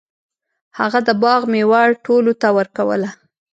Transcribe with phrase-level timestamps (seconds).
[0.79, 3.09] هغه د باغ میوه ټولو ته ورکوله.